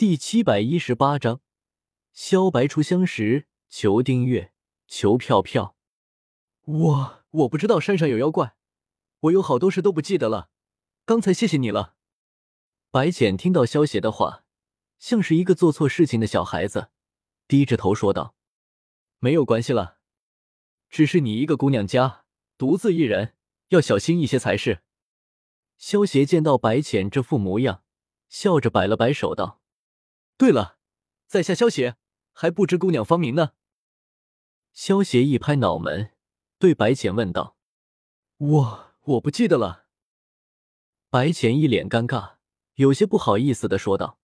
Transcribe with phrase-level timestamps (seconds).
[0.00, 1.42] 第七百一十八章，
[2.14, 3.48] 萧白初相识。
[3.68, 4.54] 求订阅，
[4.86, 5.76] 求票票。
[6.62, 8.56] 我我不知道山上有妖怪，
[9.20, 10.48] 我有好多事都不记得了。
[11.04, 11.96] 刚才谢谢你了。
[12.90, 14.46] 白浅听到萧邪的话，
[14.98, 16.88] 像是一个做错事情的小孩子，
[17.46, 18.34] 低着头说道
[19.20, 19.98] ：“没有关系了，
[20.88, 22.24] 只是你一个姑娘家，
[22.56, 23.34] 独自一人，
[23.68, 24.80] 要小心一些才是。”
[25.76, 27.82] 萧邪见到白浅这副模样，
[28.30, 29.59] 笑着摆了摆手道
[30.40, 30.78] ：“对了，
[31.26, 31.98] 在下萧邪，
[32.32, 33.52] 还不知姑娘芳名呢。”
[34.72, 36.12] 萧邪一拍脑门，
[36.58, 37.58] 对白浅问道
[38.38, 39.86] ：“我我不记得了。”
[41.10, 42.36] 白浅一脸尴尬，
[42.76, 44.18] 有些不好意思的说道：“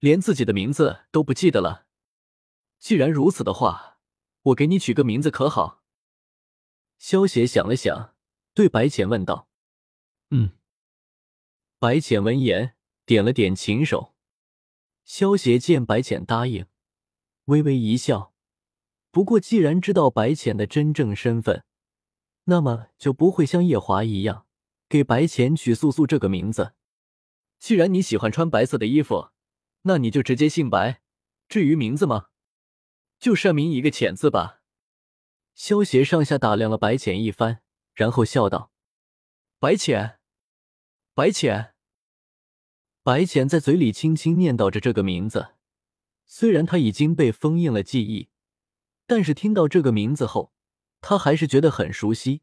[0.00, 1.86] 连自己的名字都不记得了？
[2.78, 4.00] 既然如此的话，
[4.42, 5.82] 我给你取个名字可好？”
[6.98, 8.14] 萧邪想了想，
[8.52, 9.48] 对白浅问道
[10.28, 10.50] ：“嗯。”
[11.80, 14.10] 白浅闻言点了点琴手。
[15.04, 16.66] 萧邪见白浅答应，
[17.46, 18.32] 微微一笑。
[19.10, 21.64] 不过，既然知道白浅的真正身份，
[22.44, 24.46] 那么就不会像夜华一样
[24.88, 26.74] 给白浅取素素这个名字。
[27.58, 29.30] 既然你喜欢穿白色的衣服，
[29.82, 31.02] 那你就直接姓白。
[31.48, 32.28] 至于名字吗？
[33.18, 34.62] 就善名一个浅字吧。
[35.54, 38.72] 萧协上下打量了白浅一番，然后笑道
[39.60, 40.18] ：“白浅，
[41.14, 41.71] 白浅。”
[43.04, 45.54] 白浅在嘴里轻轻念叨着这个名字，
[46.24, 48.28] 虽然他已经被封印了记忆。
[49.06, 50.52] 但是听到这个名字后，
[51.00, 52.42] 他还是觉得很熟悉，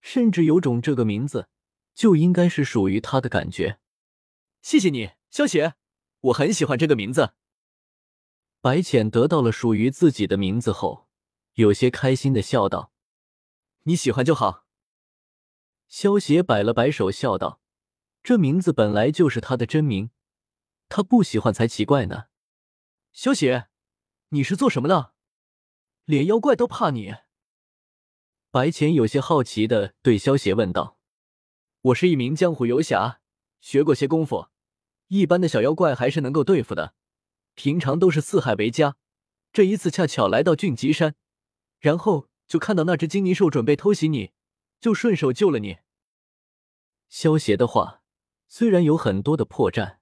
[0.00, 1.48] 甚至有种这个名字
[1.94, 3.78] 就应该是属于他的感觉。
[4.62, 5.74] 谢谢你，萧邪，
[6.20, 7.34] 我很喜欢这个名字。
[8.62, 11.08] 白浅得到了属于自己的名字后，
[11.54, 12.90] 有些开心的笑道
[13.84, 14.64] ：“你喜欢就好。”
[15.86, 17.59] 萧邪摆了摆手，笑道
[18.22, 20.10] ：“这名字本来就是他的真名，
[20.88, 22.26] 他不喜欢才奇怪呢。”
[23.12, 23.68] 萧邪，
[24.28, 25.14] 你是做什么的？
[26.04, 27.14] 连妖怪都怕你？
[28.50, 30.98] 白浅有些好奇的对萧邪问道
[31.82, 33.20] ：“我是一名江湖游侠，
[33.60, 34.48] 学过些功夫，
[35.08, 36.94] 一般的小妖怪还是能够对付的。
[37.54, 38.96] 平常都是四海为家，
[39.52, 41.14] 这一次恰巧来到俊极山，
[41.78, 44.32] 然后就看到那只金泥兽准备偷袭你，
[44.80, 45.78] 就顺手救了你。”
[47.08, 47.99] 萧邪的话
[48.52, 49.98] 虽然有很多的破绽，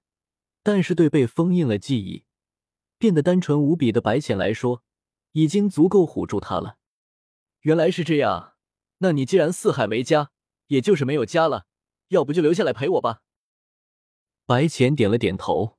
[0.63, 2.25] 但是对被封印了记忆、
[2.97, 4.83] 变得单纯无比的白浅来说，
[5.33, 6.77] 已经足够唬住他了。
[7.61, 8.55] 原来是这样，
[8.97, 10.31] 那你既然四海为家，
[10.65, 11.67] 也就是没有家了。
[12.07, 13.21] 要不就留下来陪我吧。
[14.47, 15.77] 白浅点了点头，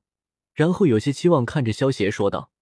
[0.53, 2.53] 然后有些期望看着萧邪说道：“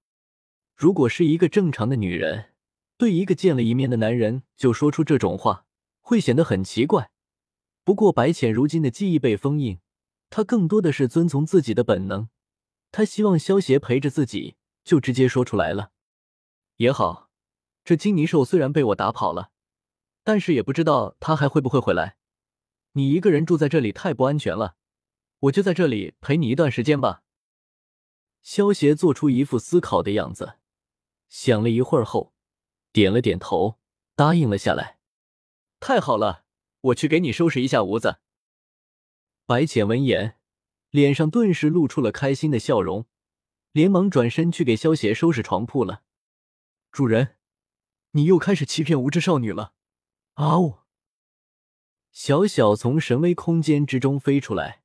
[0.76, 2.56] 如果是一个正常的女人，
[2.98, 5.68] 对一个见了一面的男人就说出这种话，
[6.00, 7.12] 会显得很奇怪。
[7.84, 9.80] 不过白浅如今的记忆被封印，
[10.30, 12.30] 他更多的是遵从自己的本能。
[12.92, 15.92] 他希望萧邪陪着自己，就直接说出来了。”
[16.78, 17.30] 也好，
[17.84, 19.52] 这金泥兽虽然被我打跑了，
[20.24, 22.18] 但是也不知道他还会不会回来。
[22.94, 24.76] 你一个人住在这里太不安全了，
[25.42, 27.24] 我就在这里陪你一段时间吧。
[28.42, 30.56] 萧协做出一副思考的样子，
[31.28, 32.34] 想了一会儿后，
[32.92, 33.78] 点了点头，
[34.16, 35.00] 答应了下来。
[35.80, 36.46] 太好了，
[36.82, 38.20] 我去给你收拾一下屋子。
[39.50, 40.38] 白浅闻言，
[40.92, 43.08] 脸上顿时露出了开心的笑容，
[43.72, 46.04] 连忙转身去给萧协收拾床铺了。
[46.92, 47.38] 主人，
[48.12, 49.74] 你又开始欺骗无知少女了！
[50.36, 50.82] 啊呜！
[52.12, 54.84] 小小从神威空间之中飞出来，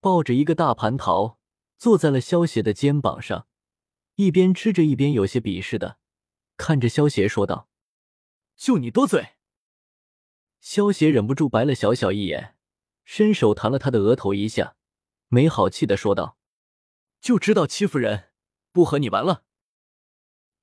[0.00, 1.38] 抱着一个大蟠桃，
[1.78, 3.46] 坐在了萧邪的肩膀上，
[4.16, 5.98] 一边吃着，一边有些鄙视的
[6.56, 7.68] 看着萧邪说道
[8.58, 9.34] ：“就你多嘴！”
[10.58, 12.56] 萧邪忍不住白了小小一眼，
[13.04, 14.76] 伸手弹了他的额头一下，
[15.28, 16.38] 没好气的说道
[17.20, 18.30] ：“就知道欺负人，
[18.72, 19.44] 不和你玩了。”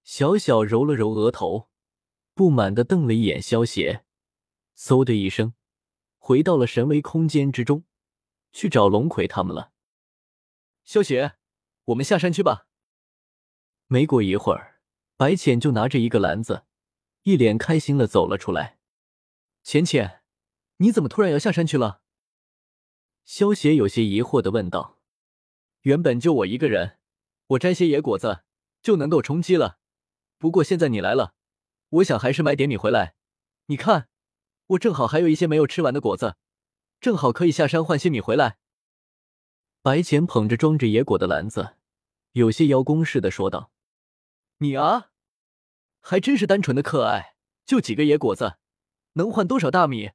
[0.04, 1.70] 小小揉了揉额头，
[2.34, 4.04] 不满的瞪了一眼萧邪，
[4.76, 5.54] 嗖的一声，
[6.18, 7.86] 回到了神威空间之中，
[8.52, 9.72] 去找龙葵他们了。
[10.84, 11.36] 萧邪，
[11.86, 12.68] 我们下山去吧。
[13.86, 14.82] 没过一会儿，
[15.16, 16.66] 白浅就拿着一个篮子，
[17.22, 18.80] 一脸开心的走了出来。
[19.62, 20.24] 浅浅，
[20.78, 22.01] 你怎么突然要下山去了？
[23.34, 25.00] 萧邪有些疑惑的问道。
[25.84, 26.98] 原本就我一个人，
[27.48, 28.44] 我摘些野果子
[28.82, 29.80] 就能够充饥了。
[30.38, 31.34] 不过现在你来了，
[31.88, 33.16] 我想还是买点米回来。
[33.68, 34.10] 你看，
[34.68, 36.36] 我正好还有一些没有吃完的果子，
[37.00, 38.58] 正好可以下山换些米回来。
[39.82, 41.78] 白浅捧着装着野果的篮子，
[42.34, 43.72] 有些邀功似的说道
[44.60, 45.12] ：“你啊，
[46.02, 48.58] 还真是单纯的可爱，就几个野果子，
[49.14, 50.12] 能换多少大米？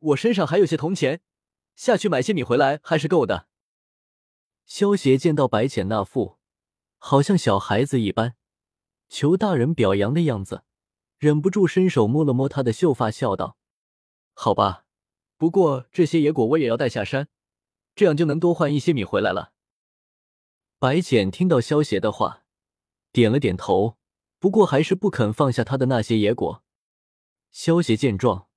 [0.00, 1.22] 我身上还有些铜钱，
[1.78, 3.46] 下去买些米回来还是够的。”
[4.66, 6.38] 萧协见到白浅那副
[6.98, 8.34] 好像小孩子一般，
[9.08, 10.64] 求大人表扬的样子，
[11.18, 13.56] 忍不住伸手摸了摸他的秀发，笑道
[14.34, 14.86] ：“好吧，
[15.36, 17.28] 不过这些野果我也要带下山，
[17.94, 19.52] 这样就能多换一些米回来了。”
[20.80, 22.44] 白浅听到萧邪的话，
[23.12, 23.96] 点了点头，
[24.40, 26.64] 不过还是不肯放下他的那些野果。
[27.52, 28.48] 萧邪见状，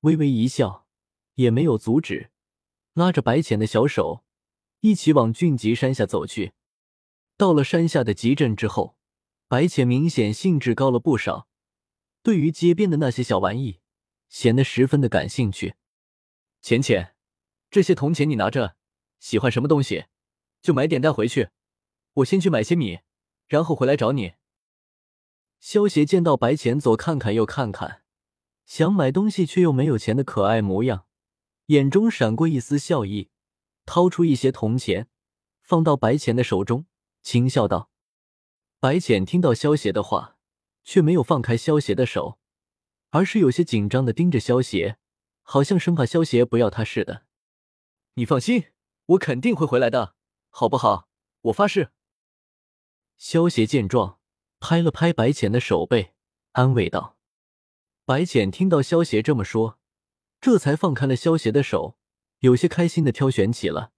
[0.00, 0.86] 微微一笑，
[1.36, 2.32] 也没有阻止，
[2.94, 4.24] 拉着白浅的小手，
[4.80, 6.52] 一起往俊极山下走去。
[7.36, 8.96] 到了山下的集镇之后，
[9.48, 11.48] 白浅明显兴致高了不少，
[12.22, 13.80] 对于街边的那些小玩意，
[14.28, 15.74] 显得十分的感兴趣。
[16.62, 17.16] 浅浅，
[17.68, 18.76] 这些铜钱你拿着，
[19.18, 20.04] 喜欢什么东西，
[20.62, 21.48] 就买点带回去。
[22.14, 23.00] 我先去买些米，
[23.48, 24.34] 然后回来找你。
[25.58, 28.02] 萧协见到白浅左看看右看看，
[28.64, 31.06] 想买东西却又没有钱的可爱模样，
[31.66, 33.30] 眼中闪过一丝笑意，
[33.86, 35.08] 掏出一些铜钱，
[35.62, 36.84] 放到白浅的手中，
[37.22, 37.90] 轻笑道
[38.78, 40.36] ：“白浅听到萧邪的话，
[40.82, 42.38] 却没有放开萧邪的手，
[43.10, 44.98] 而是有些紧张的盯着萧邪，
[45.42, 47.24] 好像生怕萧邪不要他似的。
[48.14, 48.66] 你放心，
[49.06, 50.14] 我肯定会回来的，
[50.50, 51.08] 好不好？
[51.42, 51.92] 我发誓。”
[53.16, 54.18] 萧邪见状，
[54.60, 56.14] 拍了拍白浅的手背，
[56.52, 57.16] 安慰道
[58.04, 59.78] ：“白浅听到萧邪这么说，
[60.44, 61.96] 这才放开了萧邪的手，
[62.40, 63.92] 有些开心的挑选起了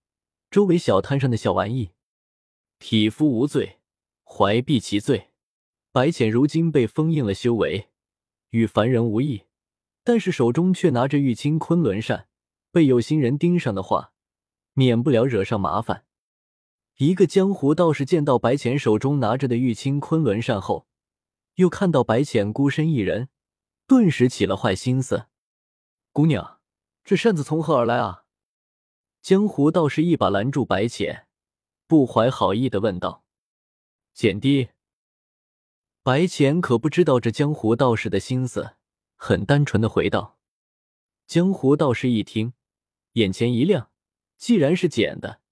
[0.48, 1.90] 周围小摊上的小玩意。
[2.78, 3.80] 匹夫无罪，
[4.22, 5.32] 怀璧其罪。
[5.90, 7.88] 白浅如今被封印了修为，
[8.50, 9.42] 与凡人无异，
[10.04, 12.28] 但是手中却拿着玉清昆仑扇，
[12.70, 14.12] 被有心人盯上的话，
[14.74, 16.04] 免不了惹上麻烦。”
[16.98, 20.86] 一个江湖道士见到白浅手中拿着的玉清昆仑扇后，
[21.56, 23.30] 又看到白浅孤身一人，
[23.88, 25.26] 顿时起了坏心思。
[26.16, 26.62] 姑娘，
[27.04, 28.24] 这扇子从何而来啊？
[29.20, 31.26] 江湖道士一把拦住白浅，
[31.86, 33.26] 不怀好意的问道
[34.16, 34.70] ：“简弟。”
[36.02, 38.76] 白浅可不知道这江湖道士的心思，
[39.16, 40.38] 很单纯的回道
[41.28, 42.54] ：“江湖道士一听，
[43.12, 43.90] 眼前一亮，
[44.38, 45.42] 既然是捡的。”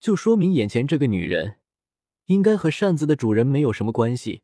[0.00, 1.60] 就说明眼前这个女人
[2.24, 4.42] 应该和扇子的主人没有什么关系，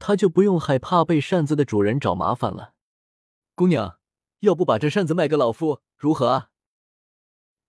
[0.00, 2.74] 他就不用害怕被扇子的主人找麻烦了。
[3.54, 4.00] 姑娘，
[4.44, 6.50] 要不把这扇子卖给老夫，如何啊？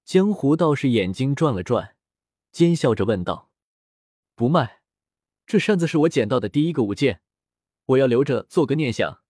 [0.03, 1.95] 江湖道士眼睛转了转，
[2.51, 3.49] 奸笑着问道
[4.35, 4.81] ：“不卖，
[5.45, 7.21] 这扇子是我捡到的第一个物件，
[7.85, 9.21] 我要留着做个念想。”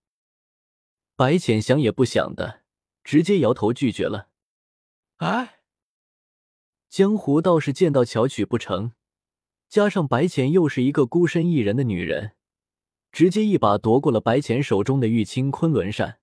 [1.16, 2.64] 白浅想也不想的，
[3.04, 4.30] 直接摇头拒绝了。
[5.18, 5.60] 哎。
[6.90, 8.94] 江湖道士见到巧取不成，
[9.68, 12.36] 加上白浅又是一个孤身一人的女人，
[13.12, 16.20] 直接一把夺过了白浅手中的玉清昆仑扇。